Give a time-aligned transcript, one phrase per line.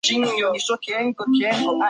[0.03, 0.49] 谢其文广播
[0.81, 1.51] 电视科毕业。